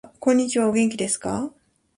[0.19, 1.51] こんにちはお元気ですか